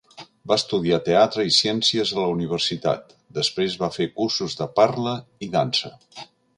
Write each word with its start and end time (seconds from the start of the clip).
Va 0.51 0.55
estudiar 0.61 0.99
teatre 1.09 1.45
i 1.49 1.53
ciències 1.57 2.15
a 2.15 2.19
la 2.23 2.33
universitat, 2.37 3.15
després 3.41 3.79
va 3.85 3.93
fer 4.01 4.11
cursos 4.19 4.61
de 4.63 4.73
parla 4.85 5.19
i 5.49 5.57
dansa. 5.59 5.97